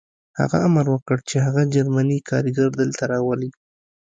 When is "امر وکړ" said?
0.67-1.17